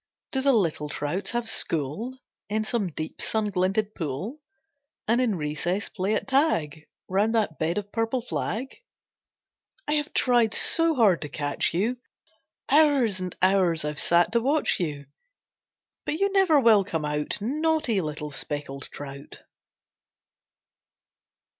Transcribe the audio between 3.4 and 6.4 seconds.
glinted pool, And in recess play at